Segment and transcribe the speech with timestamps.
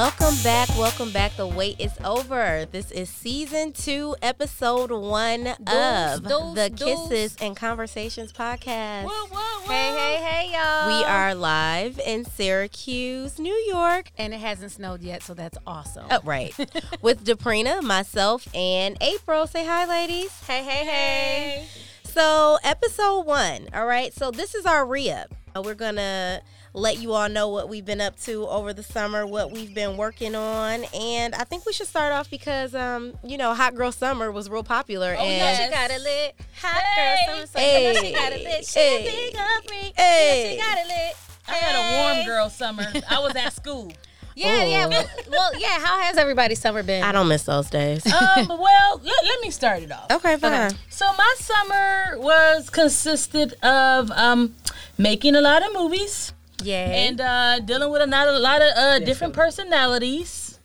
[0.00, 0.70] Welcome back.
[0.78, 1.36] Welcome back.
[1.36, 2.66] The wait is over.
[2.72, 7.06] This is season two, episode one of dose, the dose.
[7.10, 9.04] Kisses and Conversations podcast.
[9.04, 9.70] Whoa, whoa, whoa.
[9.70, 10.86] Hey, hey, hey, y'all.
[10.86, 14.10] We are live in Syracuse, New York.
[14.16, 16.06] And it hasn't snowed yet, so that's awesome.
[16.10, 16.56] Oh, right.
[17.02, 19.46] With Deprina, myself, and April.
[19.46, 20.32] Say hi, ladies.
[20.46, 21.66] Hey, hey, hey.
[22.04, 23.68] So, episode one.
[23.74, 24.14] All right.
[24.14, 25.34] So, this is our re up.
[25.54, 26.40] Uh, we're going to
[26.72, 29.96] let you all know what we've been up to over the summer, what we've been
[29.96, 30.84] working on.
[30.94, 34.48] And I think we should start off because, um, you know, Hot Girl Summer was
[34.48, 35.16] real popular.
[35.18, 36.36] Oh, and yeah, she got it lit.
[36.62, 37.26] Hot Hey.
[37.26, 37.64] girl, summer, summer.
[37.64, 37.94] Hey.
[38.00, 38.64] She got it lit.
[38.66, 39.30] She Hey.
[39.32, 39.92] big up me.
[39.96, 40.44] Hey.
[40.44, 41.16] Yeah, she got it lit.
[41.48, 42.86] I had a warm girl summer.
[43.10, 43.92] I was at school.
[44.36, 44.86] Yeah, yeah.
[44.86, 45.80] Well, well, yeah.
[45.80, 47.02] How has everybody's summer been?
[47.02, 48.06] I don't miss those days.
[48.06, 50.06] Um, well, let, let me start it off.
[50.10, 50.70] okay, fine.
[50.88, 54.54] So my summer was consisted of um,
[54.96, 56.32] making a lot of movies
[56.62, 56.86] Yeah.
[56.90, 60.58] and uh, dealing with a lot, a lot of uh, different personalities.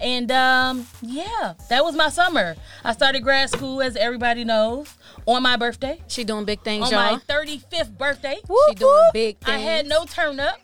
[0.00, 2.56] And um, yeah, that was my summer.
[2.84, 4.94] I started grad school, as everybody knows,
[5.26, 7.12] on my birthday, she doing big things, on y'all.
[7.16, 8.38] my 35th birthday.
[8.68, 9.56] she doing big things.
[9.56, 10.60] I had no turn up.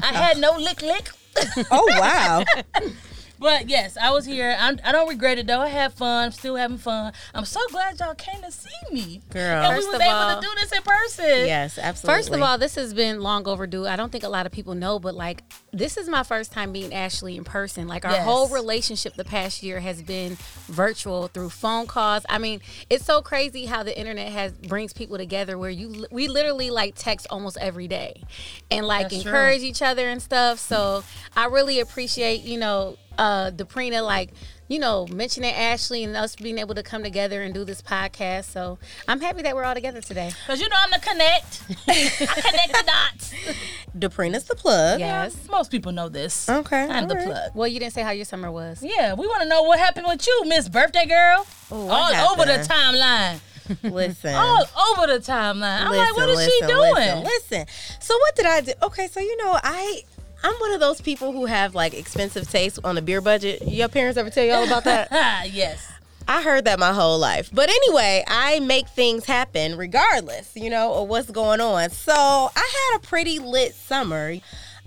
[0.00, 1.10] I had no lick lick.
[1.70, 2.44] Oh, wow.
[3.38, 4.56] But yes, I was here.
[4.58, 5.60] I'm, I don't regret it though.
[5.60, 6.26] I had fun.
[6.26, 7.12] I'm still having fun.
[7.34, 9.20] I'm so glad y'all came to see me.
[9.30, 9.62] Girl.
[9.64, 11.24] and we First was of able all- to do this in person.
[11.46, 12.18] yes, absolutely.
[12.22, 13.86] First of all, this has been long overdue.
[13.86, 15.42] I don't think a lot of people know, but like
[15.72, 17.86] this is my first time meeting Ashley in person.
[17.88, 18.24] Like our Yes.
[18.24, 20.36] whole relationship the past year has been
[20.68, 22.24] virtual through phone calls.
[22.28, 26.28] I mean, it's so crazy how the internet has brings people together where you we
[26.28, 28.22] literally like text almost every day
[28.70, 29.30] and like That's true.
[29.32, 30.58] encourage each other and stuff.
[30.58, 31.04] So
[31.36, 34.30] I really appreciate, you know, uh Deprina like
[34.68, 38.46] you know, mentioning Ashley and us being able to come together and do this podcast.
[38.46, 40.32] So I'm happy that we're all together today.
[40.46, 41.62] Cause you know I'm the connect.
[41.88, 43.34] I connect the dots.
[43.98, 45.00] Deprina's the plug.
[45.00, 45.36] Yes.
[45.48, 46.48] Most people know this.
[46.48, 47.26] Okay, I'm the all right.
[47.26, 47.50] plug.
[47.54, 48.82] Well, you didn't say how your summer was.
[48.82, 51.46] Yeah, we want to know what happened with you, Miss Birthday Girl.
[51.70, 53.40] Oh, All what over the timeline.
[53.82, 54.34] Listen.
[54.34, 55.82] All over the timeline.
[55.82, 56.94] I'm like, what is she doing?
[56.94, 57.66] Listen, listen.
[58.00, 58.72] So what did I do?
[58.82, 60.02] Okay, so you know, I
[60.46, 63.62] I'm one of those people who have like expensive taste on a beer budget.
[63.66, 65.08] Your parents ever tell you all about that?
[65.10, 65.92] Ah, yes.
[66.28, 67.50] I heard that my whole life.
[67.52, 71.90] But anyway, I make things happen regardless, you know, of what's going on.
[71.90, 74.36] So I had a pretty lit summer.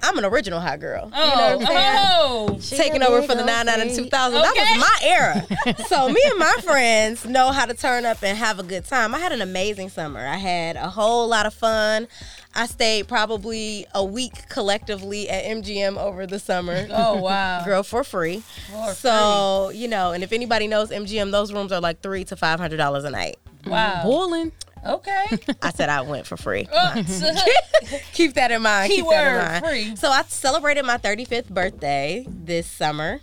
[0.02, 1.12] I'm an original hot girl.
[1.14, 2.48] Oh, you know what I'm oh.
[2.52, 2.60] oh.
[2.60, 4.42] taking over for the 99 and 2000.
[4.42, 5.76] That was my era.
[5.88, 9.14] so me and my friends know how to turn up and have a good time.
[9.14, 10.26] I had an amazing summer.
[10.26, 12.08] I had a whole lot of fun.
[12.56, 16.88] I stayed probably a week collectively at MGM over the summer.
[16.90, 17.64] Oh wow.
[17.66, 18.44] Girl, for free.
[18.72, 22.36] For so, you know, and if anybody knows MGM, those rooms are like three to
[22.36, 23.38] five hundred dollars a night.
[23.66, 24.04] Wow.
[24.04, 24.52] Boiling.
[24.86, 25.26] Okay.
[25.62, 26.68] I said I went for free.
[26.72, 27.04] Uh,
[28.14, 28.92] Keep that in mind.
[28.92, 29.66] Keep that in Keyword, mind.
[29.66, 29.96] free.
[29.96, 33.20] So I celebrated my 35th birthday this summer.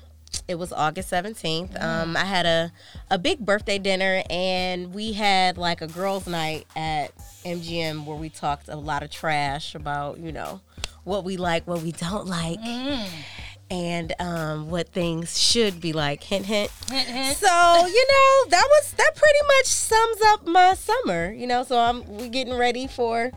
[0.49, 1.73] It was August 17th.
[1.79, 1.83] Mm.
[1.83, 2.73] Um, I had a,
[3.11, 7.13] a big birthday dinner and we had like a girls' night at
[7.45, 10.61] MGM where we talked a lot of trash about, you know,
[11.05, 13.09] what we like, what we don't like, Mm.
[13.71, 16.23] And um, what things should be like.
[16.23, 16.71] Hint, hint.
[16.91, 17.37] hint, hint.
[17.37, 21.33] So you know that was that pretty much sums up my summer.
[21.33, 23.31] You know, so I'm we getting ready for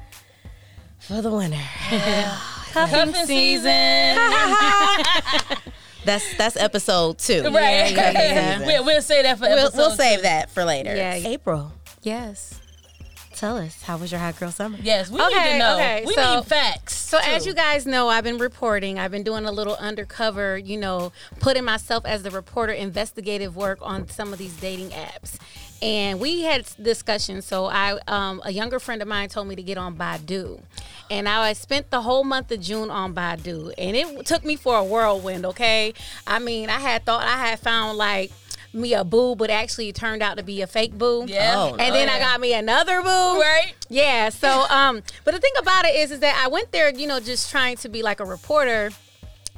[1.00, 1.58] for the winter.
[2.72, 4.18] Cuffing season.
[6.06, 7.44] That's that's episode two.
[7.44, 7.92] Right.
[7.92, 8.60] Yeah, yeah, yeah.
[8.66, 10.24] we'll, we'll say that for We'll, we'll save two.
[10.24, 10.96] that for later.
[10.96, 11.14] Yeah.
[11.16, 12.59] April, Yes.
[13.40, 14.78] Tell us how was your hot girl summer?
[14.84, 15.76] Yes, we need to know.
[15.76, 16.94] okay, we so- need facts.
[16.94, 19.00] So as you guys know, I've been reporting.
[19.00, 23.80] I've been doing a little undercover, you know, putting myself as the reporter, investigative work
[23.82, 25.38] on some of these dating apps.
[25.82, 27.46] And we had discussions.
[27.46, 30.62] So I, um, a younger friend of mine told me to get on Badoo,
[31.10, 34.76] and I spent the whole month of June on Badoo, and it took me for
[34.76, 35.46] a whirlwind.
[35.46, 35.94] Okay,
[36.28, 38.34] I mean, I had thought I had found like
[38.74, 41.26] me a boo, but actually it turned out to be a fake boo.
[41.28, 41.54] Yeah.
[41.56, 43.08] Oh, And then I got me another boo.
[43.08, 43.74] right.
[43.90, 44.30] Yeah.
[44.30, 47.20] So, um, but the thing about it is, is that I went there, you know,
[47.20, 48.92] just trying to be like a reporter.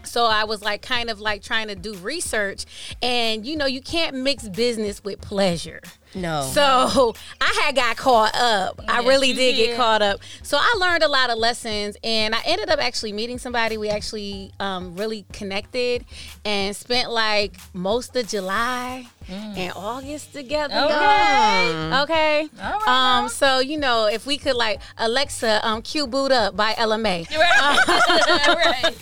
[0.03, 2.65] So I was like, kind of like trying to do research,
[3.03, 5.79] and you know, you can't mix business with pleasure.
[6.13, 6.49] No.
[6.53, 8.81] So I had got caught up.
[8.87, 10.19] I really you did, get caught up.
[10.43, 13.77] So I learned a lot of lessons, and I ended up actually meeting somebody.
[13.77, 16.05] We actually um, really connected
[16.43, 20.73] and spent like most of July and August together.
[20.73, 20.93] Okay.
[20.93, 22.03] y'all.
[22.03, 22.49] Okay.
[22.57, 23.29] Right, Um.
[23.29, 27.25] So you know, if we could like Alexa, um, cue Boo'd Up by Ella Mai.
[27.41, 28.47] Right.
[28.47, 28.95] right.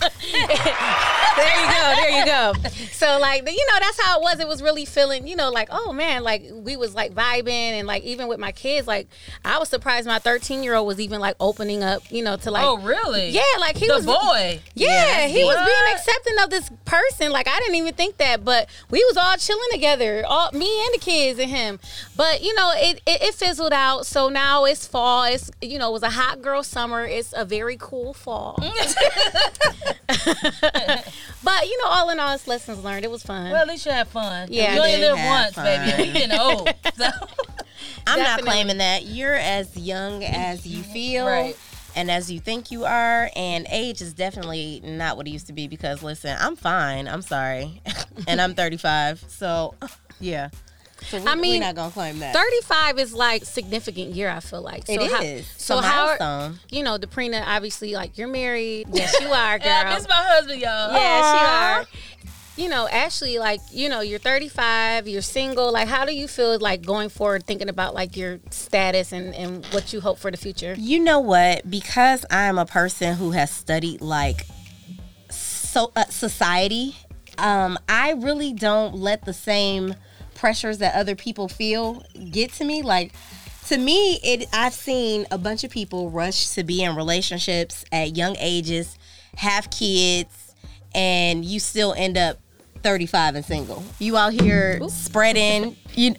[1.36, 1.94] there you go.
[1.96, 2.52] There you go.
[2.92, 4.40] So like, you know, that's how it was.
[4.40, 7.86] It was really feeling, you know, like, oh man, like we was like vibing and
[7.86, 9.08] like even with my kids, like
[9.44, 12.50] I was surprised my 13 year old was even like opening up, you know, to
[12.50, 13.30] like oh, really?
[13.30, 14.60] Yeah, like he the was boy.
[14.74, 15.66] Yeah, he was What?
[15.66, 17.32] being accepting of this person.
[17.32, 20.94] Like I didn't even think that, but we was all chilling together, all me and
[20.94, 21.78] the kids and him.
[22.16, 24.06] But you know, it, it it fizzled out.
[24.06, 25.24] So now it's fall.
[25.24, 27.04] It's you know, it was a hot girl summer.
[27.04, 28.56] It's a very cool fall.
[28.58, 28.66] but
[31.66, 33.04] you know, all in all, it's lessons learned.
[33.04, 33.50] It was fun.
[33.50, 34.48] Well, at least you had fun.
[34.50, 35.64] Yeah, you I only did live once, fun.
[35.64, 36.02] baby.
[36.02, 36.68] We getting old.
[36.96, 37.08] So.
[38.06, 39.04] I'm not claiming that.
[39.04, 41.26] You're as young as you feel.
[41.26, 41.56] Right.
[41.96, 45.52] And as you think you are, and age is definitely not what it used to
[45.52, 47.08] be because listen, I'm fine.
[47.08, 47.82] I'm sorry.
[48.28, 49.24] and I'm 35.
[49.28, 49.74] So,
[50.20, 50.50] yeah.
[51.08, 52.34] So we, I mean, we're not going to claim that.
[52.34, 54.28] 35 is like significant year.
[54.28, 55.46] I feel like It so how- is.
[55.56, 56.04] so a how?
[56.06, 56.58] milestone.
[56.70, 58.86] You know, Deprina, obviously, like you're married.
[58.92, 59.66] Yes, you are, girl.
[59.66, 60.92] Yeah, I miss my husband, y'all.
[60.92, 62.09] Yes, you are.
[62.56, 65.72] You know, Ashley, like, you know, you're 35, you're single.
[65.72, 69.64] Like, how do you feel like going forward, thinking about like your status and, and
[69.66, 70.74] what you hope for the future?
[70.76, 71.70] You know what?
[71.70, 74.46] Because I'm a person who has studied like
[75.30, 76.96] so uh, society,
[77.38, 79.94] um, I really don't let the same
[80.34, 82.82] pressures that other people feel get to me.
[82.82, 83.12] Like
[83.68, 88.16] to me, it I've seen a bunch of people rush to be in relationships at
[88.16, 88.98] young ages,
[89.36, 90.39] have kids,
[90.94, 92.38] and you still end up
[92.82, 93.82] 35 and single.
[93.98, 96.14] You out here spreading you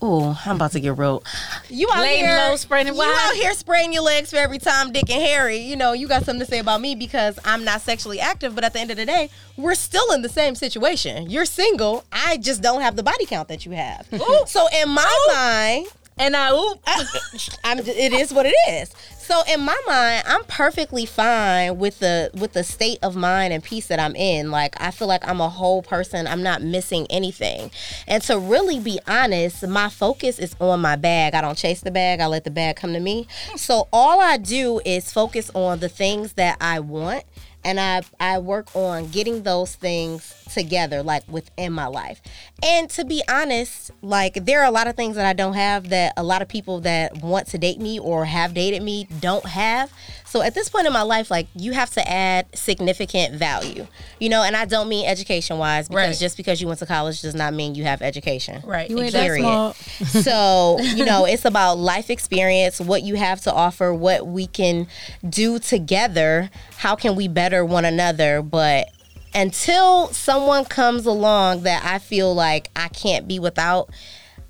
[0.00, 1.22] oh, I'm about to get real.
[1.68, 4.92] You out Laying here low, spreading You out here spraying your legs for every time
[4.92, 5.58] Dick and Harry.
[5.58, 8.64] You know, you got something to say about me because I'm not sexually active, but
[8.64, 11.28] at the end of the day, we're still in the same situation.
[11.28, 12.04] You're single.
[12.12, 14.06] I just don't have the body count that you have.
[14.46, 15.86] So in my mind,
[16.18, 16.80] And I, oop.
[17.64, 18.90] I'm, it is what it is.
[19.26, 23.60] So in my mind, I'm perfectly fine with the with the state of mind and
[23.60, 24.52] peace that I'm in.
[24.52, 26.28] Like I feel like I'm a whole person.
[26.28, 27.72] I'm not missing anything.
[28.06, 31.34] And to really be honest, my focus is on my bag.
[31.34, 32.20] I don't chase the bag.
[32.20, 33.26] I let the bag come to me.
[33.56, 37.24] So all I do is focus on the things that I want
[37.66, 42.22] and I I work on getting those things together like within my life.
[42.62, 45.88] And to be honest, like there are a lot of things that I don't have
[45.90, 49.44] that a lot of people that want to date me or have dated me don't
[49.46, 49.92] have.
[50.24, 53.86] So at this point in my life like you have to add significant value.
[54.20, 56.16] You know, and I don't mean education wise because Right.
[56.18, 58.62] just because you went to college does not mean you have education.
[58.64, 58.88] Right.
[58.88, 59.42] You ain't that Period.
[59.42, 59.76] smart.
[60.24, 64.86] so, you know, it's about life experience, what you have to offer, what we can
[65.28, 66.50] do together.
[66.78, 68.42] How can we better one another?
[68.42, 68.90] But
[69.34, 73.90] until someone comes along that I feel like I can't be without,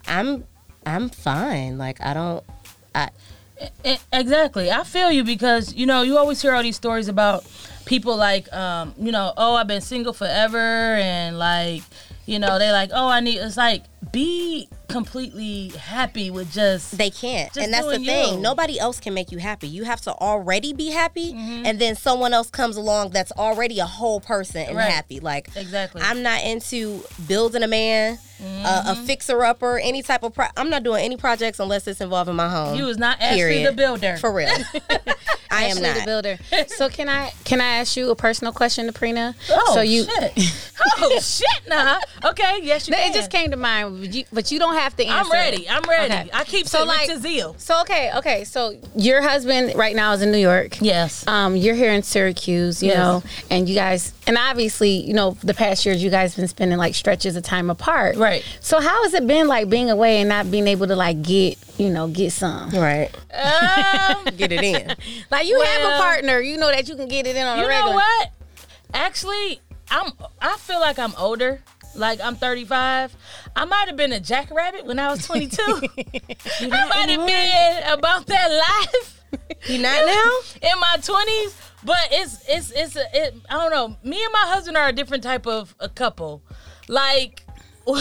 [0.07, 0.45] I'm
[0.85, 1.79] I'm fine.
[1.79, 2.45] Like I don't
[2.95, 3.11] I
[4.13, 4.71] Exactly.
[4.71, 7.45] I feel you because you know you always hear all these stories about
[7.87, 11.83] people like um you know oh I've been single forever and like
[12.27, 17.11] you know they like oh I need it's like be completely happy with just they
[17.11, 17.53] can't.
[17.53, 18.35] Just and that's the thing.
[18.35, 18.41] you.
[18.41, 19.67] Nobody else can make you happy.
[19.69, 21.67] You have to already be happy Mm-hmm.
[21.67, 24.91] and then someone else comes along that's already a whole person and Right.
[24.91, 25.21] happy.
[25.21, 30.35] Like exactly I'm not into building a man, uh, a fixer upper, any type of.
[30.35, 32.77] Pro- I'm not doing any projects unless it's involving my home.
[32.77, 33.73] you was not actually Period.
[33.73, 34.49] the builder for real.
[35.57, 35.97] I am Ashley not.
[35.99, 36.67] the builder.
[36.69, 39.35] So can I can I ask you a personal question, Deprina?
[39.51, 40.33] oh so you shit
[40.99, 43.11] oh shit nah okay yes you No, can.
[43.11, 45.19] it just came to mind, but you, but you don't have to answer.
[45.19, 46.31] I'm ready I'm ready Okay.
[46.33, 48.45] I keep So, so like- like to zeal So okay, okay.
[48.45, 50.81] So your husband right now is in New York.
[50.81, 52.97] yes Um, you're here in Syracuse, you Yes.
[52.99, 56.79] know, and you guys, and obviously, you know, the past years you guys been spending
[56.79, 58.45] like stretches of time apart, Right.
[58.61, 61.59] So how has it been like being away and not being able to like get,
[61.79, 62.71] you know, get some?
[62.71, 63.11] Right.
[63.33, 64.95] um, Get it in.
[65.31, 67.65] Like you have a partner, you know that you can get it in on You
[67.65, 67.95] a know regular.
[67.95, 68.31] what?
[68.95, 70.13] Actually, I'm.
[70.41, 71.61] I feel like I'm older.
[71.95, 73.17] Like I'm 35.
[73.55, 75.57] I might have been a jackrabbit when I was 22.
[75.63, 78.49] I might have been about that
[78.93, 79.23] life
[79.67, 80.69] You not now?
[80.71, 81.55] in my 20s.
[81.85, 83.35] But it's it's it's a, it.
[83.49, 83.97] I don't know.
[84.03, 86.43] Me and my husband are a different type of a couple.
[86.89, 87.43] Like.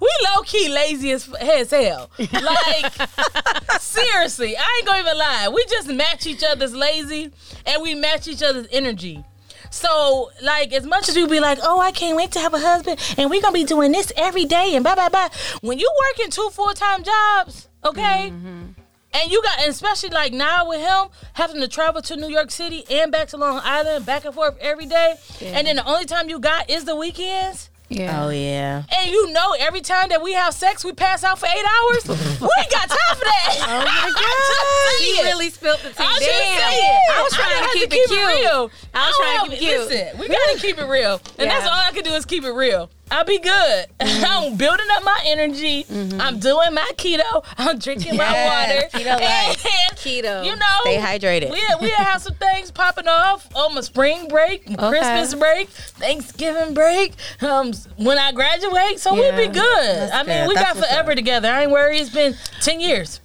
[0.00, 2.10] We low key lazy as, as hell.
[2.18, 2.92] Like,
[3.80, 5.48] seriously, I ain't gonna even lie.
[5.52, 7.30] We just match each other's lazy
[7.66, 9.24] and we match each other's energy.
[9.70, 12.58] So, like, as much as you be like, oh, I can't wait to have a
[12.58, 15.28] husband and we're gonna be doing this every day and blah, blah, blah.
[15.60, 18.32] When you working two full time jobs, okay?
[18.32, 18.79] Mm-hmm.
[19.12, 22.50] And you got, and especially like now with him having to travel to New York
[22.50, 26.04] City and back to Long Island, back and forth every day, and then the only
[26.04, 27.70] time you got is the weekends.
[27.88, 28.24] Yeah.
[28.24, 28.84] Oh yeah.
[28.96, 32.06] And you know, every time that we have sex, we pass out for eight hours.
[32.40, 33.56] we ain't got time for that.
[33.66, 35.00] Oh my god!
[35.00, 35.94] He really spilled the tea.
[35.98, 36.70] I was just Damn.
[36.70, 37.00] saying.
[37.16, 38.28] I was trying to have keep it cute.
[38.28, 38.70] real.
[38.94, 39.88] I was trying to don't keep it cute.
[39.88, 42.52] Listen, we gotta keep it real, and that's all I can do is keep it
[42.52, 42.90] real.
[43.10, 43.86] I'll be good.
[44.00, 45.84] I'm building up my energy.
[46.18, 47.44] I'm doing my keto.
[47.58, 48.88] I'm drinking my water.
[48.92, 49.66] keto life.
[49.66, 50.44] And, Keto.
[50.44, 51.50] You know, Stay hydrated.
[51.50, 56.72] We we have some things popping off on my spring break, my Christmas break, Thanksgiving
[56.74, 57.14] break.
[57.42, 60.10] Um, when I graduate, so Yeah, we'll be good.
[60.10, 60.48] I mean, good.
[60.48, 61.16] we That's got forever up.
[61.16, 61.48] together.
[61.50, 62.00] I ain't worried.
[62.00, 63.20] It's been ten years.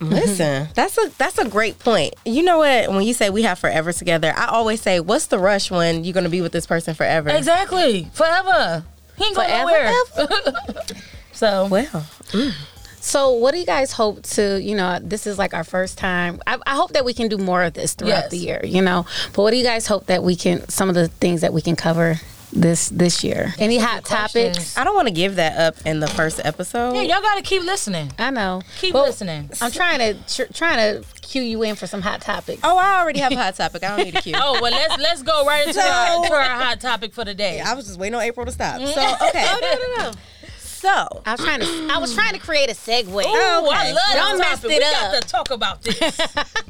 [0.00, 0.12] Mm-hmm.
[0.14, 2.14] Listen, that's a that's a great point.
[2.24, 2.88] You know what?
[2.90, 6.14] When you say we have forever together, I always say, "What's the rush when you're
[6.14, 8.84] going to be with this person forever?" Exactly, forever.
[9.16, 9.70] He ain't going Forever,
[10.16, 10.82] nowhere.
[11.32, 12.52] so Well, mm.
[13.00, 16.40] So, what do you guys hope to, you know, this is like our first time.
[16.46, 18.30] I, I hope that we can do more of this throughout Yes.
[18.30, 19.06] the year, you know.
[19.32, 21.62] But what do you guys hope that we can, some of the things that we
[21.62, 22.20] can cover
[22.52, 23.54] this this year?
[23.58, 24.52] Any hot question.
[24.52, 24.76] topics?
[24.76, 26.94] I don't want to give that up in the first episode.
[26.94, 28.12] yeah, y'all got to keep listening.
[28.18, 28.62] I know.
[28.78, 29.50] Keep But listening.
[29.60, 32.60] I'm trying to tr- trying to cue you in for some hot topics.
[32.64, 33.84] Oh, I already have a hot topic.
[33.84, 34.34] I don't need a cue.
[34.40, 37.60] Oh well, let's let's go right into, our, into our hot topic for the day.
[37.60, 38.80] I was just waiting on April to stop.
[38.80, 39.24] So mm-hmm.
[39.24, 39.44] okay.
[39.48, 40.18] Oh, no, no, no.
[40.58, 41.88] So I was trying to.
[41.92, 43.08] I was trying to create a segue.
[43.08, 44.76] Ooh, I oh, love Y'all this messed topic.
[44.76, 45.12] it we up.
[45.12, 46.20] got to talk about this.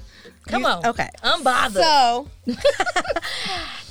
[0.48, 0.86] Come on.
[0.86, 1.10] okay.
[1.22, 1.82] I'm bothered.
[1.82, 2.28] So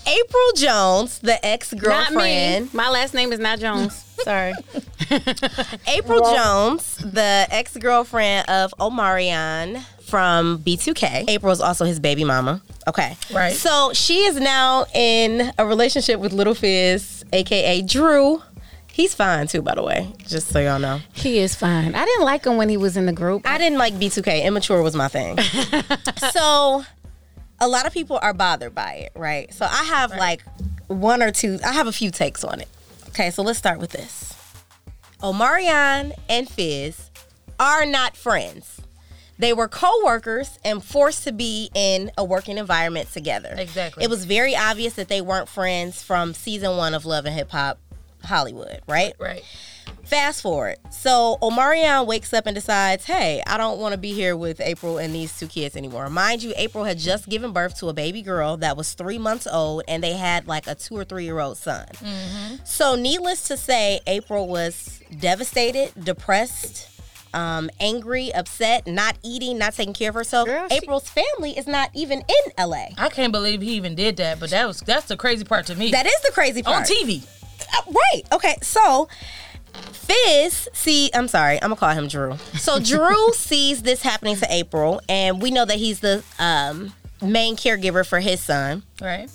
[0.08, 2.78] April Jones, the ex Not girlfriend, me.
[2.78, 3.94] My last name is not Jones.
[4.24, 4.54] Sorry.
[5.88, 11.30] April Jones, the ex girlfriend of Omarion from B2K.
[11.30, 12.62] April is also his baby mama.
[12.88, 13.18] Okay.
[13.34, 13.54] Right.
[13.54, 18.42] So she is now in a relationship with Lil Fizz, aka Drew.
[18.94, 21.00] He's fine too, by the way, just so y'all know.
[21.14, 21.94] He is fine.
[21.94, 23.44] I didn't like him when he was in the group.
[23.46, 24.44] I didn't like B2K.
[24.46, 25.38] Immature was my thing.
[26.32, 26.84] so
[27.60, 29.54] a lot of people are bothered by it, right?
[29.54, 30.42] So I have like
[30.88, 32.68] one or two, I have a few takes on it.
[33.10, 34.34] Okay, so let's start with this.
[35.22, 37.10] Omarion and Fizz
[37.60, 38.82] are not friends.
[39.40, 43.54] They were co-workers and forced to be in a working environment together.
[43.58, 44.04] Exactly.
[44.04, 47.52] It was very obvious that they weren't friends from season one of Love and Hip
[47.52, 47.80] Hop
[48.24, 49.14] Hollywood, right?
[49.20, 49.44] right.
[50.06, 50.78] Fast forward.
[50.90, 54.98] So Omarion wakes up and decides, hey, I don't want to be here with April
[54.98, 56.10] and these two kids anymore.
[56.10, 59.46] Mind you, April had just given birth to a baby girl that was three months
[59.48, 61.86] old, and they had like a two or three year old son.
[62.64, 66.90] So, needless to say, April was devastated, depressed.
[67.34, 70.48] Um, angry, upset, not eating, not taking care of herself.
[70.48, 72.86] Girl, she- April's family is not even in LA.
[72.98, 75.76] I can't believe he even did that, but that was that's the crazy part to
[75.76, 75.92] me.
[75.92, 76.78] That is the crazy part.
[76.78, 77.24] on TV.
[77.62, 78.22] Uh, right.
[78.32, 78.56] Okay.
[78.64, 79.10] So
[80.08, 82.38] Fizz, see, I'm sorry, I'm gonna call him Drew.
[82.58, 87.56] So Drew sees this happening to April, and we know that he's the um, main
[87.56, 88.84] caregiver for his son.
[89.02, 89.30] Right.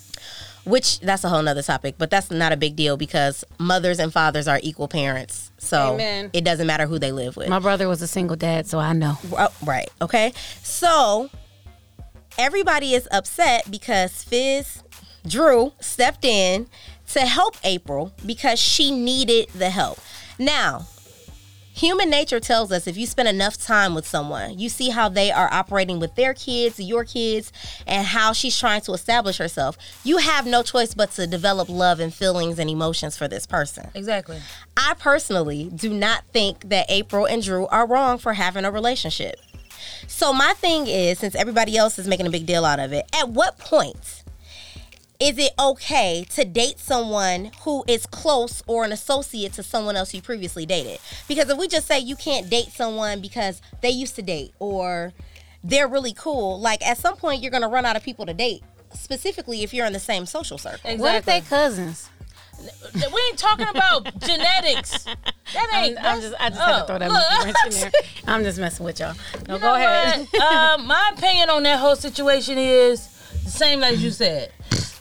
[0.64, 4.12] Which that's a whole nother topic, but that's not a big deal because mothers and
[4.12, 5.50] fathers are equal parents.
[5.58, 6.30] So Amen.
[6.32, 7.48] it doesn't matter who they live with.
[7.48, 9.18] My brother was a single dad, so I know.
[9.32, 9.88] Oh, right.
[10.00, 10.32] Okay.
[10.62, 11.30] So
[12.38, 14.84] everybody is upset because Fizz
[15.26, 16.68] Drew stepped in
[17.08, 19.98] to help April because she needed the help.
[20.38, 20.86] Now,
[21.74, 25.30] human nature tells us if you spend enough time with someone, you see how they
[25.30, 27.52] are operating with their kids, your kids,
[27.86, 29.76] and how she's trying to establish herself.
[30.04, 33.90] You have no choice but to develop love and feelings and emotions for this person.
[33.94, 34.40] Exactly.
[34.76, 39.36] I personally do not think that April and Drew are wrong for having a relationship.
[40.06, 43.06] So my thing is, since everybody else is making a big deal out of it,
[43.14, 44.21] at what point
[45.22, 50.12] is it okay to date someone who is close or an associate to someone else
[50.12, 50.98] you previously dated?
[51.28, 55.12] Because if we just say you can't date someone because they used to date or
[55.62, 58.64] they're really cool, like at some point you're gonna run out of people to date.
[58.94, 60.80] Specifically, if you're in the same social circle.
[60.90, 61.00] Exactly.
[61.00, 62.10] What if they cousins?
[62.94, 65.04] we ain't talking about genetics.
[65.04, 66.04] That I'm, ain't.
[66.04, 67.44] I'm just, I just had to oh, throw that look.
[67.44, 67.90] wrench in there.
[68.26, 69.14] I'm just messing with y'all.
[69.48, 70.26] No, You go ahead.
[70.30, 70.42] what?
[70.42, 73.11] um, my opinion on that whole situation is the
[73.46, 74.52] same as you said.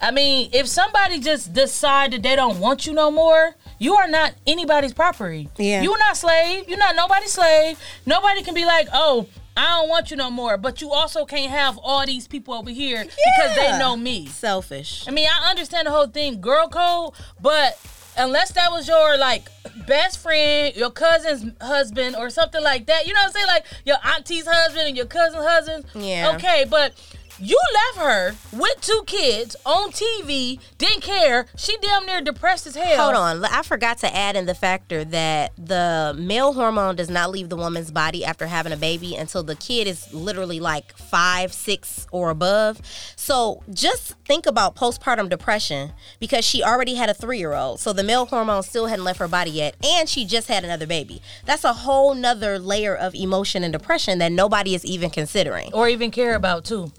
[0.01, 4.07] I mean, if somebody just decide that they don't want you no more, you are
[4.07, 5.49] not anybody's property.
[5.57, 5.81] Yeah.
[5.81, 6.67] You're not slave.
[6.67, 7.79] You're not nobody's slave.
[8.05, 10.57] Nobody can be like, oh, I don't want you no more.
[10.57, 14.25] But you also can't have all these people over here because they know me.
[14.27, 15.07] Selfish.
[15.07, 17.79] I mean, I understand the whole thing, girl code, but
[18.17, 19.49] unless that was your like
[19.87, 23.47] best friend, your cousin's husband, or something like that, you know what I'm saying?
[23.47, 25.85] Like your auntie's husband and your cousin's husband.
[25.95, 26.33] Yeah.
[26.35, 26.93] Okay, but
[27.41, 31.47] you left her with two kids on TV, didn't care.
[31.57, 33.03] She damn near depressed as hell.
[33.03, 33.45] Hold on.
[33.45, 37.55] I forgot to add in the factor that the male hormone does not leave the
[37.55, 42.29] woman's body after having a baby until the kid is literally like five, six, or
[42.29, 42.79] above.
[43.15, 47.79] So just think about postpartum depression because she already had a three year old.
[47.79, 50.85] So the male hormone still hadn't left her body yet, and she just had another
[50.85, 51.21] baby.
[51.45, 55.73] That's a whole nother layer of emotion and depression that nobody is even considering.
[55.73, 56.91] Or even care about too.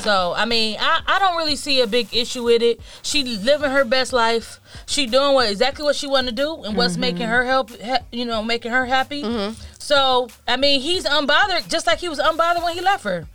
[0.00, 2.80] So I mean, I, I don't really see a big issue with it.
[3.02, 4.60] She living her best life.
[4.86, 7.00] She doing what exactly what she want to do and what's mm-hmm.
[7.00, 7.70] making her help.
[8.12, 9.22] You know, making her happy.
[9.22, 9.60] Mm-hmm.
[9.78, 13.26] So I mean, he's unbothered, just like he was unbothered when he left her.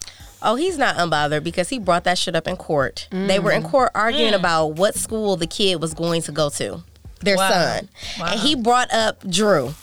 [0.43, 3.07] Oh, he's not unbothered because he brought that shit up in court.
[3.11, 3.71] They were in mm-hmm.
[3.71, 4.39] court arguing mm.
[4.39, 6.83] about what school the kid was going to go to,
[7.19, 7.49] their Wow.
[7.49, 7.89] son.
[8.19, 8.25] Wow.
[8.31, 9.75] And he brought up Drew.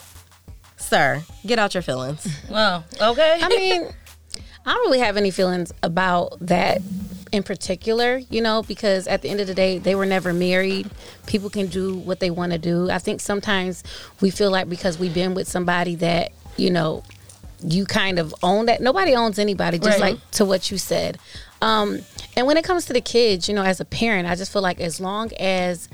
[0.76, 2.26] Sir, get out your feelings.
[2.50, 3.38] Well, okay.
[3.40, 3.88] I mean,
[4.68, 6.82] I don't really have any feelings about that
[7.32, 10.90] in particular, you know, because at the end of the day, they were never married.
[11.26, 12.90] People can do what they want to do.
[12.90, 13.82] I think sometimes
[14.20, 17.02] we feel like because we've been with somebody that, you know,
[17.62, 18.80] you kind of own that.
[18.80, 20.14] Nobody owns anybody, just Right.
[20.14, 21.18] like to what you said.
[21.60, 22.00] Um,
[22.36, 24.62] and when it comes to the kids, you know, as a parent, I just feel
[24.62, 25.88] like as long as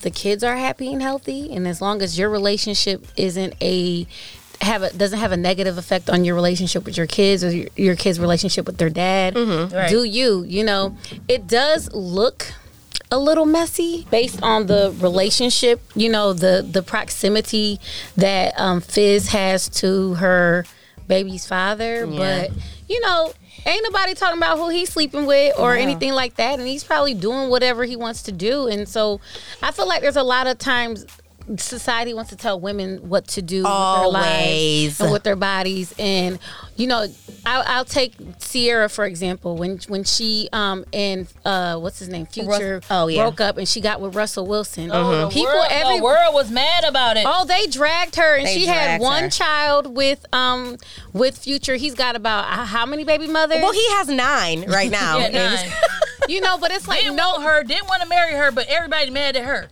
[0.00, 4.06] the kids are happy and healthy, and as long as your relationship isn't a
[4.62, 7.68] have a doesn't have a negative effect on your relationship with your kids or your,
[7.76, 9.88] your kids' relationship with their dad, Right.
[9.90, 10.44] do you?
[10.44, 10.96] You know,
[11.28, 12.52] it does look
[13.10, 15.80] a little messy based on the relationship.
[15.94, 17.78] You know, the the proximity
[18.16, 20.64] that um, Fizz has to her
[21.08, 22.46] baby's father, Yeah.
[22.46, 22.50] but
[22.88, 23.32] you know.
[23.64, 26.58] Ain't nobody talking about who he's sleeping with or anything like that.
[26.58, 28.66] And he's probably doing whatever he wants to do.
[28.66, 29.20] And so
[29.62, 31.06] I feel like there's a lot of times
[31.58, 35.94] society wants to tell women what to do with their lives and with their bodies.
[35.98, 36.38] And
[36.76, 37.06] you know,
[37.44, 39.56] I'll, I'll take Ciara for example.
[39.56, 43.22] When when she um and uh what's his name Future Rus- oh, yeah.
[43.22, 44.90] broke up and she got with Russell Wilson.
[44.92, 47.24] Oh, the People world, every the world was mad about it.
[47.26, 49.30] Oh, they dragged her, and They she had one her.
[49.30, 50.76] child with um
[51.12, 51.76] with Future.
[51.76, 53.60] He's got about uh, how many baby mothers?
[53.62, 55.18] Well, he has nine right now.
[55.18, 55.72] yeah, nine.
[56.28, 58.66] you know, but it's like didn't no, want her, didn't want to marry her, but
[58.68, 59.68] everybody mad at her.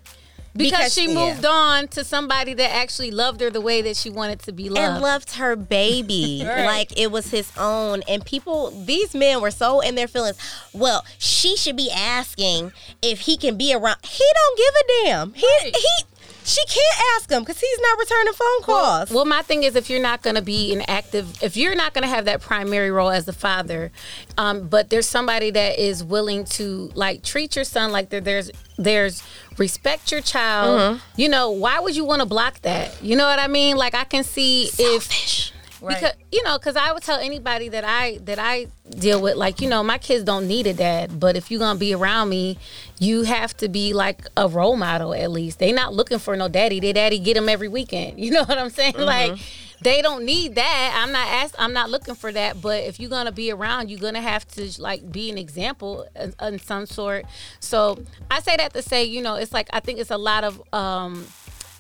[0.65, 1.15] Because, because- she yeah.
[1.33, 4.69] moved on to somebody that actually loved her the way that she wanted to be
[4.69, 4.79] loved.
[4.95, 6.65] and loved her baby Right.
[6.65, 8.03] like it was his own.
[8.09, 10.39] And people, these men were so in their feelings.
[10.73, 13.99] Well, she should be asking if he can be around.
[14.05, 15.33] He don't give a damn.
[15.35, 15.75] He Right.
[15.77, 16.05] he.
[16.43, 19.11] She can't ask him because he's not returning phone calls.
[19.11, 21.93] Well, my thing is, if you're not going to be an active, if you're not
[21.93, 23.93] going to have that primary role as the father,
[24.39, 28.51] um, but there's somebody that is willing to like treat your son like there, there's
[28.83, 29.23] there's
[29.59, 30.81] respect your child.
[30.81, 31.21] Mm-hmm.
[31.21, 33.03] You know, why would you want to block that?
[33.03, 33.77] You know what I mean?
[33.77, 35.99] Like I can see if Right.
[35.99, 39.63] because you know because i would tell anybody that i that i deal with like
[39.63, 42.59] you know my kids don't need a dad but if you're gonna be around me
[42.99, 46.49] you have to be like a role model at least they not looking for no
[46.49, 49.39] daddy their daddy get them every weekend you know what i'm saying like
[49.83, 53.11] they don't need that i'm not ask, i'm not looking for that but if you're
[53.11, 57.25] gonna be around you're gonna have to like be an example in, in some sort
[57.61, 57.99] so
[58.31, 60.63] i say that to say you know it's like i think it's a lot of
[60.75, 61.27] um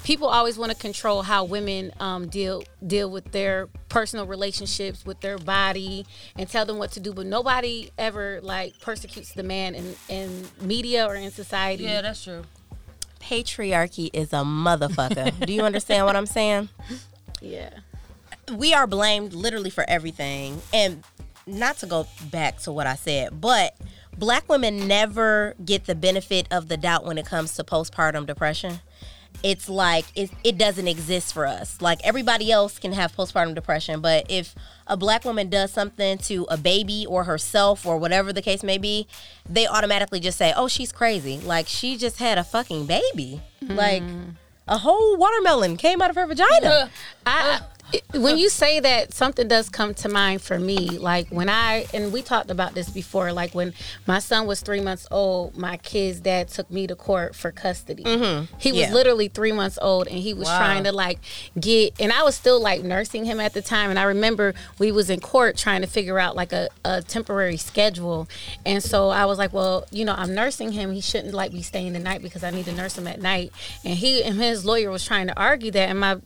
[0.02, 5.20] people always want to control how women um, deal deal with their personal relationships with
[5.20, 9.74] their body and tell them what to do but nobody ever like persecutes the man
[9.74, 12.44] in, in media or in society Yeah, that's true.
[13.20, 15.44] Patriarchy is a motherfucker.
[15.46, 16.70] Do you understand what I'm saying?
[17.42, 17.70] yeah
[18.50, 20.60] we are blamed literally for everything.
[20.72, 21.02] And
[21.46, 23.76] not to go back to what I said, but
[24.16, 28.80] black women never get the benefit of the doubt when it comes to postpartum depression.
[29.42, 31.80] It's like it, it doesn't exist for us.
[31.80, 34.54] Like everybody else can have postpartum depression, but if
[34.86, 38.76] a black woman does something to a baby or herself or whatever the case may
[38.76, 39.06] be,
[39.48, 43.40] they automatically just say, "Oh, she's crazy." Like she just had a fucking baby.
[43.62, 44.30] Like mm-hmm.
[44.68, 46.90] a whole watermelon came out of her vagina.
[47.24, 47.60] I,
[48.14, 50.90] when you say that, something does come to mind for me.
[50.98, 53.32] Like when I and we talked about this before.
[53.32, 53.72] Like when
[54.06, 58.02] my son was three months old, my kid's dad took me to court for custody.
[58.02, 58.74] He was Mm-hmm.
[58.76, 58.92] Yeah.
[58.92, 60.58] literally three months old, and he was Wow.
[60.58, 61.18] trying to like
[61.58, 61.94] get.
[62.00, 63.90] And I was still like nursing him at the time.
[63.90, 67.56] And I remember we was in court trying to figure out like a, a temporary
[67.56, 68.28] schedule.
[68.66, 70.92] And so I was like, well, you know, I'm nursing him.
[70.92, 73.52] He shouldn't like be staying the night because I need to nurse him at night.
[73.84, 76.18] And he and his lawyer was trying to argue that, and my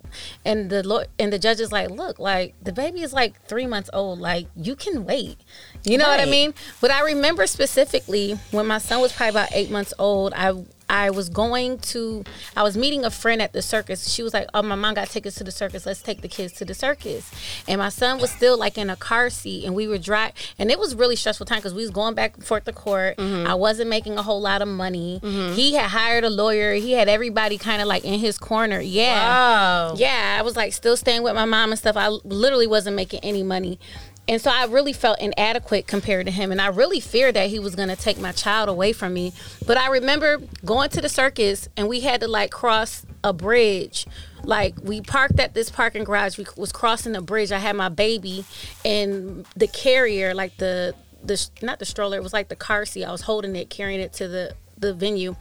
[0.44, 3.66] and the law and the judge is like, look, like the baby is like three
[3.66, 4.20] months old.
[4.20, 5.38] Like you can wait.
[5.84, 6.54] You know what I mean?
[6.80, 10.32] But I remember specifically when my son was probably about eight months old.
[10.34, 10.54] I
[10.88, 12.24] I was going to
[12.56, 14.08] I was meeting a friend at the circus.
[14.12, 15.86] She was like, "Oh, my mom got tickets to the circus.
[15.86, 17.30] Let's take the kids to the circus."
[17.66, 20.70] And my son was still like in a car seat, and we were drive, and
[20.70, 23.16] it was really stressful time because we was going back and forth to court.
[23.16, 23.46] Mm-hmm.
[23.46, 25.20] I wasn't making a whole lot of money.
[25.22, 25.54] Mm-hmm.
[25.54, 26.74] He had hired a lawyer.
[26.74, 28.80] He had everybody kind of like in his corner.
[28.80, 29.26] Yeah.
[29.26, 29.94] Wow.
[29.96, 31.96] Yeah, I was like still staying with my mom and stuff.
[31.96, 33.78] I literally wasn't making any money.
[34.26, 36.50] And so I really felt inadequate compared to him.
[36.50, 39.32] And I really feared that he was going to take my child away from me.
[39.66, 44.06] But I remember going to the circus and we had to like cross a bridge.
[44.42, 46.38] Like we parked at this parking garage.
[46.38, 47.52] We was crossing the bridge.
[47.52, 48.44] I had my baby
[48.84, 52.18] and the carrier, like the the not the stroller.
[52.18, 53.04] It was like the car seat.
[53.04, 55.36] I was holding it, carrying it to the the venue,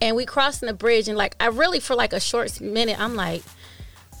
[0.00, 1.08] and we crossing the bridge.
[1.08, 3.42] And like I really for like a short minute, I'm like.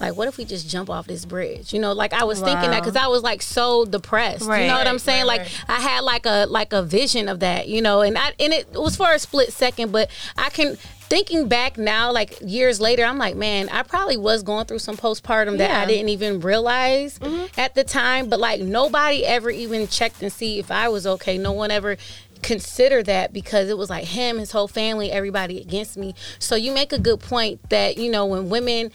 [0.02, 1.72] Like, what if we just jump off this bridge?
[1.72, 4.46] You know, like I was thinking that because I was like so depressed.
[4.46, 4.62] Right.
[4.62, 5.26] You know what I'm saying?
[5.26, 5.48] right, like.
[5.68, 8.72] I had like a like a vision of that, you know, and I and it
[8.72, 10.76] was for a split second, but I can
[11.12, 14.96] thinking back now, like years later, I'm like, man, I probably was going through some
[14.96, 17.60] postpartum that I didn't even realize mm-hmm.
[17.60, 18.28] at the time.
[18.28, 21.38] But like nobody ever even checked and see if I was okay.
[21.38, 21.96] No one ever
[22.42, 26.14] considered that because it was like him, his whole family, everybody against me.
[26.38, 28.90] So you make a good point that, you know, when women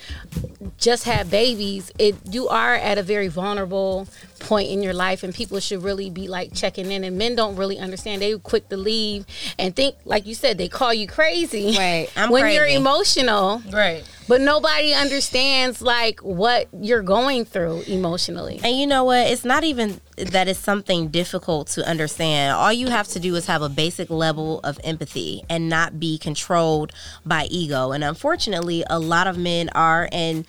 [0.77, 4.07] just have babies, it you are at a very vulnerable
[4.39, 7.55] point in your life and people should really be like checking in and men don't
[7.55, 8.21] really understand.
[8.21, 9.25] They quick to leave
[9.57, 11.75] and think like you said, they call you crazy.
[11.77, 12.09] Right.
[12.15, 13.61] I'm when you're emotional.
[13.71, 14.03] Right.
[14.27, 18.59] But nobody understands like what you're going through emotionally.
[18.63, 19.27] And you know what?
[19.27, 22.53] It's not even that it's something difficult to understand.
[22.53, 26.17] All you have to do is have a basic level of empathy and not be
[26.17, 26.91] controlled
[27.25, 27.91] by ego.
[27.91, 30.45] And unfortunately, a lot of men are and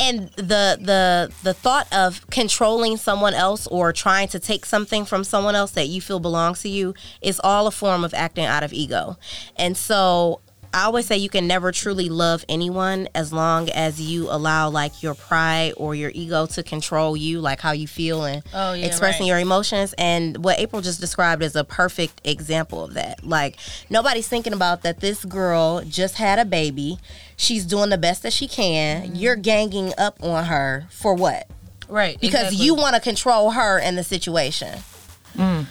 [0.00, 5.22] and the the the thought of controlling someone else or trying to take something from
[5.24, 8.62] someone else that you feel belongs to you is all a form of acting out
[8.62, 9.16] of ego.
[9.56, 10.40] And so
[10.72, 15.02] I always say you can never truly love anyone as long as you allow like
[15.02, 18.86] your pride or your ego to control you, like how you feel and Oh, yeah,
[18.86, 19.30] expressing right.
[19.30, 19.94] your emotions.
[19.98, 23.24] And what April just described is a perfect example of that.
[23.24, 23.56] Like
[23.90, 26.98] nobody's thinking about that this girl just had a baby.
[27.40, 29.02] She's doing the best that she can.
[29.02, 29.14] Mm-hmm.
[29.14, 31.48] You're ganging up on her for what?
[31.88, 32.20] Right.
[32.20, 32.66] Because exactly.
[32.66, 34.78] you want to control her and the situation.
[35.36, 35.64] Mm.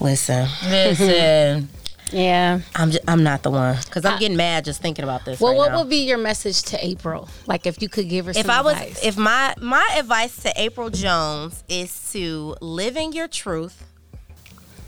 [0.00, 1.68] Listen, listen.
[2.12, 2.60] Yeah.
[2.76, 5.40] I'm just, I'm not the one because I'm I- getting mad just thinking about this.
[5.40, 5.78] Well, right what now.
[5.78, 7.26] would be your message to April?
[7.46, 9.02] Like if you could give her some if I was advice.
[9.02, 13.82] if my my advice to April Jones is to live in your truth,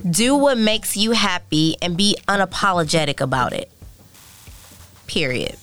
[0.09, 3.73] do what makes you happy and be unapologetic about it.
[5.07, 5.57] Period.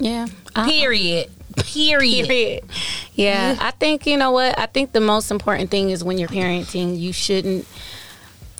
[0.00, 0.26] Yeah.
[0.56, 1.30] I- Period.
[1.56, 2.26] Period.
[2.28, 2.64] Period.
[3.14, 4.58] Yeah, I think you know what.
[4.58, 7.66] I think the most important thing is when you're parenting, you shouldn't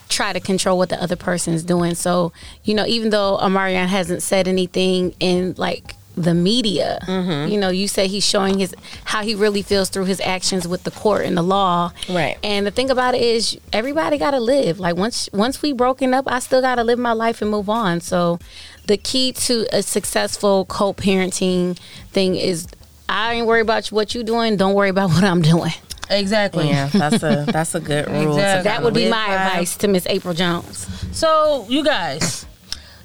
[0.09, 1.95] try to control what the other person's doing.
[1.95, 2.33] So
[2.65, 7.51] you know, even though Omarion hasn't said anything in like the media, Mm-hmm.
[7.53, 8.75] you know, you say he's showing his
[9.05, 11.93] how he really feels through his actions with the court and the law.
[12.11, 12.37] Right.
[12.43, 14.81] And the thing about it is, everybody got to live.
[14.81, 17.71] Like once once we broken up, I still got to live my life and move
[17.71, 18.01] on.
[18.01, 18.41] So
[18.87, 21.79] the key to a successful co-parenting
[22.13, 22.67] thing is
[23.09, 24.57] I ain't worried about what you doing.
[24.57, 25.73] Don't worry about what I'm doing.
[26.09, 26.69] Exactly.
[26.69, 28.23] Yeah, that's a that's a good rule.
[28.23, 28.65] to Exactly.
[28.65, 29.35] That would be my by.
[29.35, 30.89] advice to Miss April Jones.
[31.13, 32.47] So, you guys,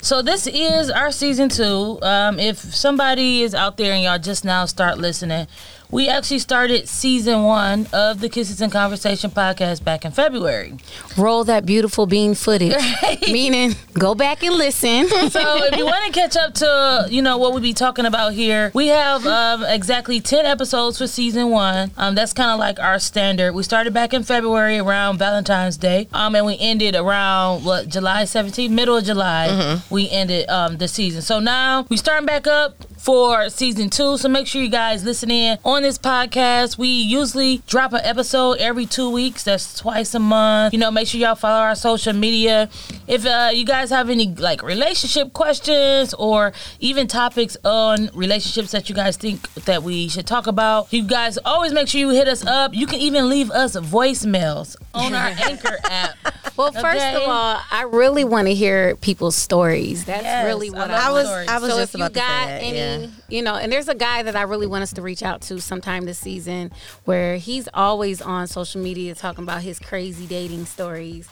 [0.01, 1.99] so this is our season two.
[2.01, 5.47] Um, if somebody is out there and y'all just now start listening,
[5.91, 10.77] we actually started season one of the Kisses and Conversation podcast back in February.
[11.17, 12.75] Roll that beautiful bean footage,
[13.31, 15.07] meaning go back and listen.
[15.35, 18.33] So if you want to catch up to you know what we be talking about
[18.33, 21.91] here, we have um, exactly ten episodes for season one.
[21.97, 23.53] Um, that's kind of like our standard.
[23.53, 28.23] We started back in February around Valentine's Day, um, and we ended around what July
[28.23, 29.81] 17th, middle of July.
[29.89, 31.21] We ended um, the season.
[31.21, 34.17] So now we starting back up for season two.
[34.17, 36.79] So make sure you guys listen in on this podcast.
[36.79, 39.43] We usually drop an episode every two weeks.
[39.43, 40.73] That's twice a month.
[40.73, 42.67] You know, make sure y'all follow our social media.
[43.07, 48.89] If uh, you guys have any like relationship questions or even topics on relationships that
[48.89, 52.27] you guys think that we should talk about, you guys always make sure you hit
[52.27, 52.73] us up.
[52.73, 56.17] You can even leave us voicemails on our Anchor app.
[56.57, 57.15] Well, first Okay.
[57.15, 60.05] of all, I really want to hear people's stories.
[60.05, 61.49] That's Yes, really what I, I was stories.
[61.49, 62.63] I was so just if you about to say got that.
[62.63, 63.07] any, yeah.
[63.29, 65.59] you know, and there's a guy that I really want us to reach out to
[65.59, 66.71] sometime this season,
[67.03, 71.27] where he's always on social media talking about his crazy dating stories.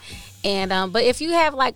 [0.46, 1.76] And um, but if you have like,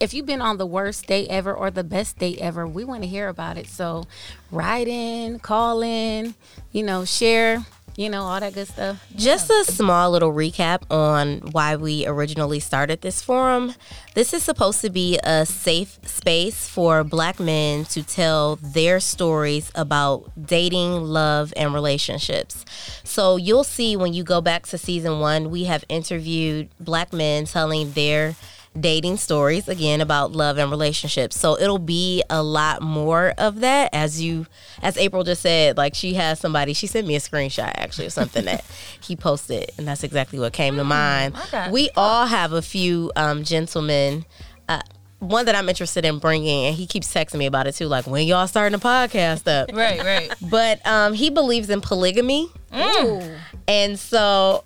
[0.00, 3.02] if you've been on the worst date ever or the best date ever, we want
[3.02, 3.66] to hear about it.
[3.66, 4.04] So,
[4.50, 6.34] write in, call in,
[6.72, 7.66] you know, share,
[7.98, 9.04] you know, all that good stuff.
[9.16, 13.74] Just a small little recap on why we originally started this forum.
[14.14, 19.72] This is supposed to be a safe space for black men to tell their stories
[19.74, 22.64] about dating, love, and relationships.
[23.02, 27.46] So you'll see when you go back to season one, we have interviewed black men
[27.46, 28.36] telling their
[28.80, 31.38] dating stories again about love and relationships.
[31.38, 34.46] So it'll be a lot more of that as you
[34.82, 38.12] as April just said, like she has somebody she sent me a screenshot actually of
[38.12, 38.64] something that
[39.02, 41.34] he posted and that's exactly what came to mind.
[41.36, 44.24] I got- We all have a few um gentlemen
[44.68, 44.80] uh
[45.20, 47.86] one that I'm interested in bringing, and he keeps texting me about it too.
[47.88, 50.32] Like when y'all starting a podcast up, Right, right.
[50.48, 52.46] but um, he believes in polygamy,
[53.66, 54.62] and so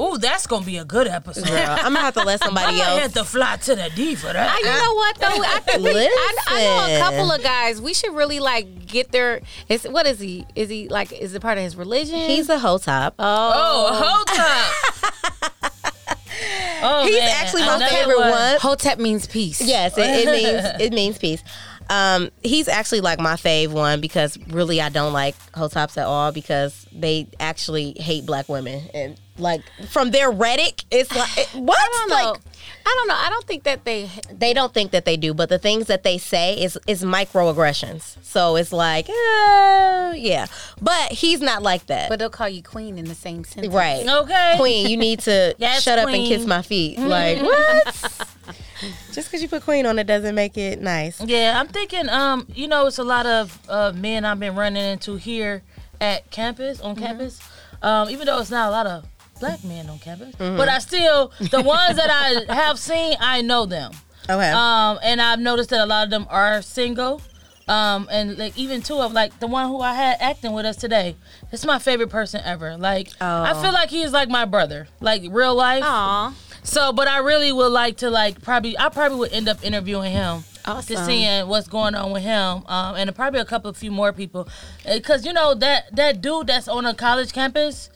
[0.00, 1.46] Ooh, that's gonna be a good episode.
[1.46, 3.00] Girl, I'm gonna have to let I somebody else.
[3.00, 3.12] have else.
[3.12, 4.48] to fly to the D for that.
[4.50, 5.42] I, you know what though?
[5.44, 7.80] I think we, I, I know a couple of guys.
[7.80, 9.40] We should really like get their.
[9.68, 10.46] Is what is he?
[10.54, 11.12] Is he like?
[11.12, 12.18] Is it part of his religion?
[12.18, 13.14] He's a Hotep.
[13.18, 15.84] oh, oh hold up.
[16.82, 17.36] oh, He's man.
[17.36, 18.60] actually my Another favorite one.
[18.60, 19.60] Hotep means peace.
[19.60, 21.42] Yes, it, it means it means peace.
[21.90, 26.32] Um, he's actually like my fave one because really I don't like Hoteps at all
[26.32, 31.78] because they actually hate black women and like from their rhetoric, it's like it- what?
[31.78, 32.30] I don't know.
[32.32, 32.40] Like
[32.86, 33.14] I don't know.
[33.16, 34.08] I don't think that they.
[34.32, 38.16] they don't think that they do, but the things that they say is is microaggressions.
[38.24, 40.46] So it's like, uh, yeah,
[40.80, 42.08] but he's not like that.
[42.08, 43.74] But they'll call you queen in the same sentence.
[43.74, 44.54] right, Okay.
[44.58, 46.98] Queen, you need to Yes, shut up and kiss my feet.
[46.98, 48.14] Like what?
[49.12, 51.20] Just because you put queen on it doesn't make it nice.
[51.22, 52.08] Yeah, I'm thinking.
[52.08, 55.62] Um, you know, it's a lot of uh, men I've been running into here
[56.00, 57.40] at campus on campus.
[57.82, 59.04] Um, even though it's not a lot of
[59.40, 62.10] black men on campus, but I still the ones that
[62.48, 63.92] I have seen, I know them.
[64.28, 64.50] Okay.
[64.50, 67.22] Um, and I've noticed that a lot of them are single.
[67.68, 70.76] Um, and like even two of like the one who I had acting with us
[70.76, 71.16] today.
[71.52, 72.76] It's my favorite person ever.
[72.78, 73.62] Like I Oh.
[73.62, 75.84] feel like he is like my brother, like real life.
[75.84, 76.34] Aw.
[76.68, 80.12] So, but I really would like to like probably I probably would end up interviewing
[80.12, 80.44] him.
[80.66, 80.96] Awesome.
[80.96, 84.12] To seeing what's going on with him, um, and probably a couple, of few more
[84.12, 84.46] people,
[84.84, 87.88] because you know that that dude that's on a college campus,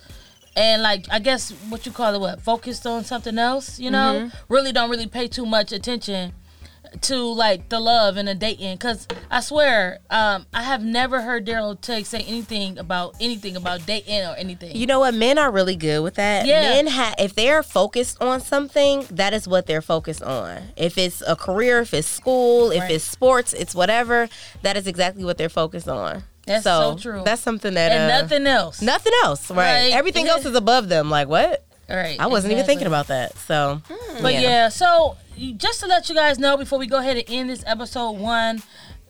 [0.57, 4.31] and like I guess what you call it, what focused on something else, you know,
[4.49, 6.33] really don't really pay too much attention
[7.01, 8.75] to like the love and the dating.
[8.77, 13.85] Because I swear, um, I have never heard Daryl Tugg say anything about anything about
[13.87, 14.77] dating or anything.
[14.77, 15.15] You know what?
[15.15, 16.47] Men are really good with that.
[16.47, 16.61] Yeah.
[16.71, 20.63] Men ha- if they're focused on something, that is what they're focused on.
[20.77, 22.91] If it's a career, if it's school, if Right.
[22.93, 24.29] it's sports, it's whatever.
[24.63, 26.25] That is exactly what they're focused on.
[26.47, 27.23] That's so true.
[27.25, 28.83] That's something that and uh, nothing else.
[28.83, 29.93] nothing else, right?
[29.93, 31.09] Everything else is above them.
[31.09, 31.65] Like what?
[31.89, 32.19] All right.
[32.19, 33.37] I wasn't even thinking about that.
[33.39, 33.81] So,
[34.21, 34.69] But yeah.
[34.69, 37.65] so you- just to let you guys know before we go ahead and end this
[37.67, 38.63] episode one,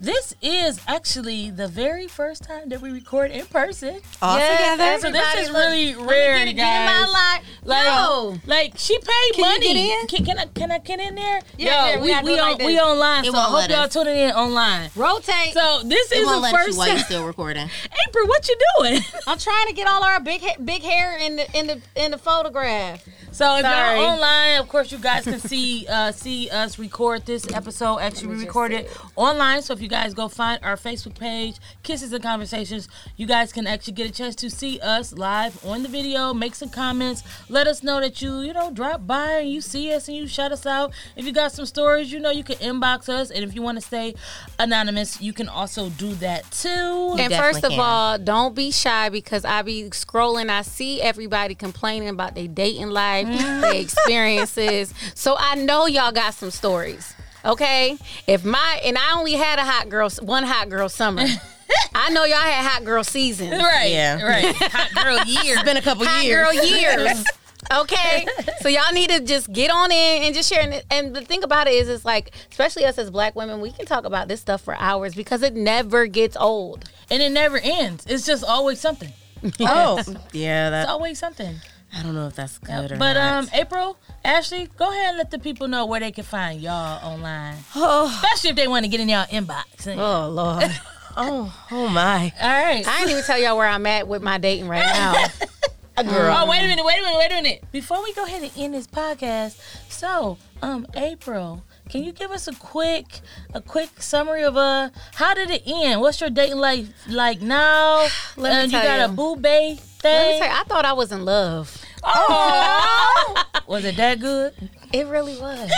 [0.03, 4.01] this is actually the very first time that we record in person.
[4.21, 4.99] All together?
[5.01, 7.07] So this is Everybody, look, really let me rare, get, you it- get in guys.
[7.07, 7.45] my life.
[7.65, 8.39] Like, no.
[8.47, 9.67] like she paid Can you money.
[9.75, 10.07] get in?
[10.09, 11.41] Can, can I can I get in there?
[11.57, 13.25] Yeah, yeah, Yo, we we we on like we online.
[13.25, 13.93] It so I hope y'all us.
[13.93, 14.91] tuning in online.
[14.97, 15.53] Rotate.
[15.55, 17.05] So this it is won't the let first you while you're time.
[17.05, 17.71] still recording.
[18.09, 19.01] April, what you doing?
[19.29, 22.11] I'm trying to get all our big ha- big hair in the in the in
[22.11, 23.05] the photograph.
[23.31, 23.99] So if Sorry.
[24.01, 27.99] y'all online, of course, you guys can see uh, see us record this episode.
[27.99, 29.63] Actually, we just recorded online.
[29.63, 33.67] So if you guys go find our Facebook page, Kisses and Conversations, you guys can
[33.67, 36.33] actually get a chance to see us live on the video.
[36.33, 37.23] Make some comments.
[37.51, 40.27] Let us know that you you know drop by and you see us and you
[40.27, 40.93] shout us out.
[41.15, 43.31] If you got some stories, you know you can inbox us.
[43.31, 44.15] And if you want to stay
[44.59, 47.17] anonymous, you can also do that too.
[47.19, 47.81] And first of can.
[47.81, 50.49] all, don't be shy because I be scrolling.
[50.49, 53.61] I see everybody complaining about their dating life, mm.
[53.61, 54.95] their experiences.
[55.15, 57.15] So I know y'all got some stories.
[57.45, 61.25] Okay, if my and I only had a hot girl, one hot girl summer.
[61.95, 63.53] I know y'all had hot girl seasons.
[63.53, 63.93] Right.
[63.93, 64.23] Yeah.
[64.23, 64.55] Right.
[64.73, 65.55] Hot girl year.
[65.55, 66.45] It's been a couple hot years.
[66.45, 67.25] girl years.
[67.73, 68.27] Okay,
[68.61, 70.63] so y'all need to just get on in and just share.
[70.63, 73.71] And, and the thing about it is, it's like, especially us as Black women, we
[73.71, 76.91] can talk about this stuff for hours because it never gets old.
[77.09, 78.05] and it never ends.
[78.09, 79.13] It's just always something.
[79.61, 80.03] Oh,
[80.33, 80.71] yeah.
[80.71, 81.55] that's always something.
[81.95, 82.99] I don't know if that's good or not.
[82.99, 83.45] But not.
[83.45, 87.05] um, April, Ashley, go ahead and let the people know where they can find y'all
[87.07, 89.87] online, oh, especially if they want to get in y'all inbox.
[89.99, 90.65] oh Lord.
[91.17, 92.33] oh, oh my.
[92.41, 92.87] All right.
[92.87, 95.27] I didn't even tell y'all where I'm at with my dating right now.
[96.03, 96.35] Girl.
[96.37, 97.65] Oh, wait a minute, wait a minute, wait a minute.
[97.71, 102.49] Before we go ahead and end this podcast, so um, April, can you give us
[102.49, 103.21] a quick,
[103.53, 106.01] a quick summary of uh, how did it end?
[106.01, 108.09] What's your dating life like now?
[108.37, 110.39] Let me Uh, you tell got a boo bay Let me thing?
[110.41, 111.82] tell you, I thought I was in love.
[112.05, 114.55] Oh, was it that good?
[114.93, 115.71] It really was.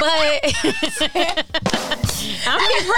[0.00, 1.74] but
[2.46, 2.92] I'm keeping,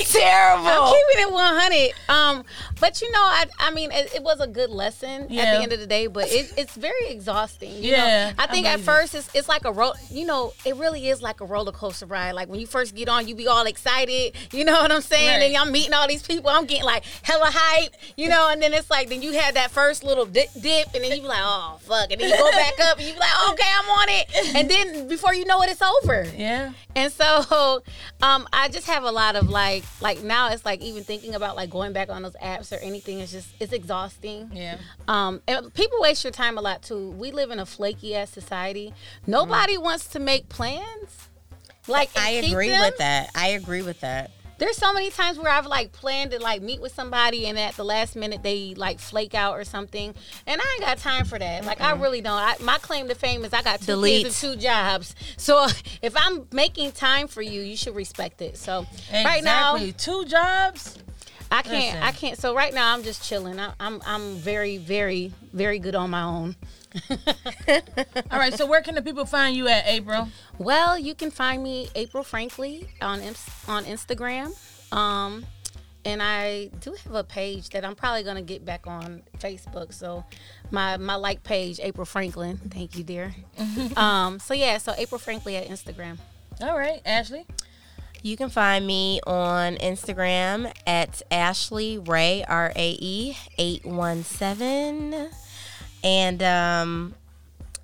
[0.00, 0.66] It's terrible.
[0.66, 1.92] I'm keeping it 100.
[2.08, 2.44] Um,
[2.80, 5.72] but you know, I I mean, it, it was a good lesson at the end
[5.72, 6.06] of the day.
[6.06, 7.70] But it, it's very exhausting.
[7.72, 8.34] You Yeah, know?
[8.38, 9.94] I think at first it's it's like a roll.
[10.10, 12.32] You know, it really is like a roller coaster ride.
[12.32, 14.34] Like when you first get on, you be all excited.
[14.52, 15.40] You know what I'm saying?
[15.40, 15.46] Right.
[15.50, 16.50] And I'm meeting all these people.
[16.50, 17.94] I'm getting like hella hype.
[18.16, 21.04] You know, and then it's like then you have that first little dip, dip and
[21.04, 23.18] then you be like, oh fuck, and then you go back up and you be
[23.20, 24.56] like, okay, I'm on it.
[24.56, 26.26] And then before you know it, it's over.
[26.36, 26.72] Yeah.
[26.96, 27.82] And so,
[28.22, 31.56] um, I just have a lot of like, like now it's like even thinking about
[31.56, 34.50] like going back on those apps or anything is just it's exhausting.
[34.52, 34.78] Yeah.
[35.08, 37.10] Um, and people waste your time a lot too.
[37.12, 38.94] We live in a flaky ass society.
[39.26, 41.28] Nobody wants to make plans.
[41.88, 42.80] Like I agree them.
[42.80, 43.30] with that.
[43.34, 44.30] I agree with that.
[44.60, 47.74] There's so many times where I've like planned to like meet with somebody and at
[47.76, 50.14] the last minute they like flake out or something,
[50.46, 51.64] and I ain't got time for that.
[51.64, 52.38] Like I really don't.
[52.38, 54.24] I, my claim to fame is I got two Delete.
[54.24, 55.14] kids and two jobs.
[55.38, 55.66] So
[56.02, 58.58] if I'm making time for you, you should respect it.
[58.58, 59.92] So right now, Exactly.
[59.94, 60.98] two jobs.
[61.52, 61.74] I can't.
[61.96, 62.02] Listen.
[62.02, 62.38] I can't.
[62.38, 63.58] So right now, I'm just chilling.
[63.58, 66.54] I, I'm I'm very very very good on my own.
[68.30, 68.54] All right.
[68.54, 70.28] So where can the people find you at, April?
[70.58, 73.20] Well, you can find me April Frankly on
[73.68, 74.52] on Instagram.
[74.92, 75.46] Um,
[76.04, 79.92] and I do have a page that I'm probably gonna get back on Facebook.
[79.92, 80.24] So
[80.70, 82.56] my my like page, April Franklin.
[82.56, 83.34] Thank you, dear.
[83.96, 86.18] um, so yeah, so April Frankly at Instagram.
[86.60, 87.46] All right, Ashley.
[88.22, 95.30] You can find me on Instagram at Ashley Ray R A E eight one seven,
[96.04, 97.14] and um,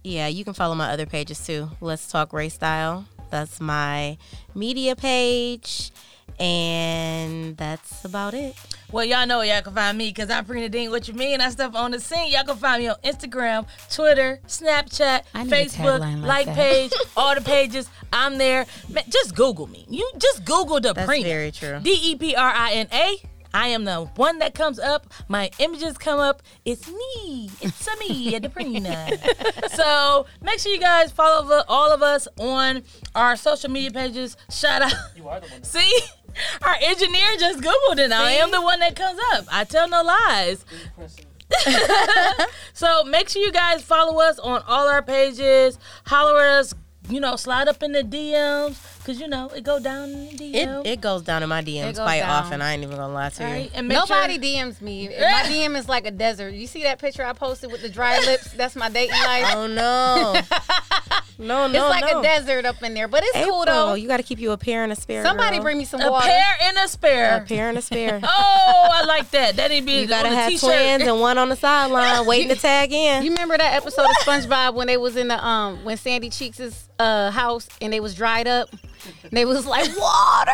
[0.04, 1.70] yeah, you can follow my other pages too.
[1.80, 3.06] Let's Talk Ray Style.
[3.30, 4.18] That's my
[4.54, 5.90] media page,
[6.38, 8.54] and that's about it.
[8.92, 10.90] Well, y'all know y'all can find me because I'm Prina Dean.
[10.92, 11.40] What you mean?
[11.40, 12.30] I stuff on the scene.
[12.30, 16.92] Y'all can find me on Instagram, Twitter, Snapchat, I need a Facebook, like, like page,
[17.16, 17.90] all the pages.
[18.12, 18.64] I'm there.
[18.88, 19.86] Man, just Google me.
[19.88, 21.24] You just Google the That's Prina.
[21.24, 21.80] very true.
[21.82, 23.16] D E P R I N A.
[23.54, 25.12] I am the one that comes up.
[25.28, 26.42] My images come up.
[26.64, 27.50] It's me.
[27.60, 29.70] It's a me at the Prina.
[29.70, 32.82] so make sure you guys follow the- all of us on
[33.14, 34.36] our social media pages.
[34.50, 34.92] Shout out.
[35.16, 35.60] You are the one.
[35.60, 36.00] That See,
[36.62, 38.12] our engineer just Googled it.
[38.12, 39.46] I am the one that comes up.
[39.50, 40.64] I tell no lies.
[42.72, 45.78] So make sure you guys follow us on all our pages.
[46.06, 46.74] Holler at us.
[47.08, 48.74] You know, slide up in the DMs
[49.06, 51.94] because you know it go down in the It it goes down in my DMs
[51.94, 52.30] quite down.
[52.30, 52.60] often.
[52.60, 53.48] I ain't even gonna lie to you.
[53.48, 53.70] Right?
[53.72, 55.08] And Nobody sure- DMs me.
[55.20, 56.54] My DM is like a desert.
[56.54, 58.52] You see that picture I posted with the dry lips?
[58.52, 59.44] That's my dating life.
[59.54, 60.34] Oh no,
[61.38, 62.20] no, no, it's like no.
[62.20, 63.94] a desert up in there, but it's April, cool though.
[63.94, 65.22] you got to keep you a pair and a spare.
[65.22, 65.64] Somebody girl.
[65.64, 66.26] bring me some a water.
[66.26, 67.36] pair and a spare.
[67.42, 68.20] a pair and a spare.
[68.22, 69.56] Oh, I like that.
[69.56, 70.68] That need to be You gotta a have t-shirt.
[70.70, 73.22] twins and one on the sideline waiting to tag in.
[73.22, 76.85] You remember that episode of SpongeBob when they was in the um when Sandy Cheeks'
[76.98, 78.70] uh house and they was dried up?
[79.22, 80.52] And they was like water,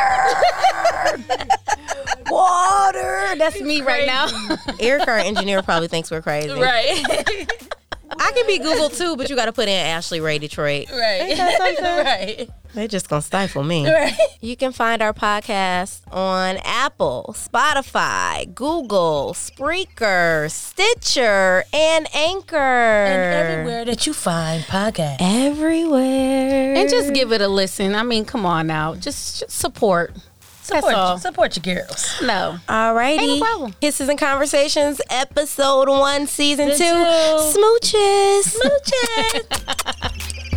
[2.30, 3.38] water.
[3.38, 4.26] That's me right now.
[4.80, 6.52] Eric, our engineer, probably thinks we're crazy.
[6.52, 7.46] Right.
[8.18, 10.90] I can be Google too, but you got to put in Ashley Ray Detroit.
[10.90, 11.36] right.
[11.36, 12.48] that right.
[12.74, 13.86] They're just gonna stifle me.
[13.86, 14.14] Right.
[14.40, 22.56] You can find our podcast on Apple, Spotify, Google, Spreaker, Stitcher, and Anchor.
[22.56, 25.16] And everywhere that you find podcasts.
[25.20, 26.74] Everywhere.
[26.74, 27.94] and just give it a listen.
[27.94, 30.16] I mean, come on now, just, just support.
[30.62, 31.18] Support, That's all.
[31.18, 32.14] support your girls.
[32.22, 32.56] No.
[32.68, 33.18] Alrighty.
[33.18, 33.74] Ain't no problem.
[33.80, 36.74] Kisses and Conversations, episode one, season two.
[36.76, 37.58] Season two.
[37.58, 38.58] Smooches.
[38.60, 40.48] Smooches.